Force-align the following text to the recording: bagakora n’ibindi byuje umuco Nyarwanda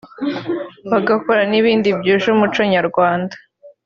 bagakora 0.91 1.41
n’ibindi 1.51 1.89
byuje 1.97 2.27
umuco 2.31 2.61
Nyarwanda 2.73 3.35